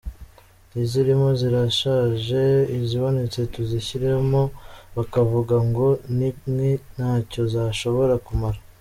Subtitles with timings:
[0.71, 2.41] N’izirimo zirashaje
[2.79, 4.41] izibonetse tuzishyiramo
[4.95, 8.59] bakavuga ngo ni nke ntacyo zishobora kumara.